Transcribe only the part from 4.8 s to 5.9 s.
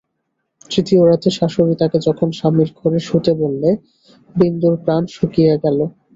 প্রাণ শুকিয়ে গেল।